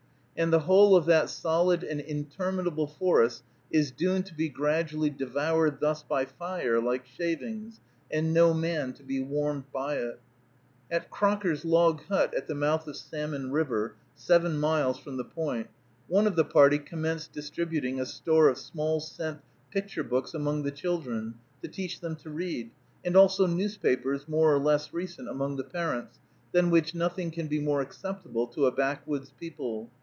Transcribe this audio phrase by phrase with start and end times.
[0.37, 5.79] And the whole of that solid and interminable forest is doomed to be gradually devoured
[5.79, 10.19] thus by fire, like shavings, and no man be warmed by it.
[10.89, 15.67] At Crocker's log hut, at the mouth of Salmon River, seven miles from the Point,
[16.07, 20.71] one of the party commenced distributing a store of small, cent picture books among the
[20.71, 22.71] children, to teach them to read,
[23.05, 26.17] and also newspapers, more or less recent, among the parents,
[26.51, 29.91] than which nothing can be more acceptable to a backwoods people.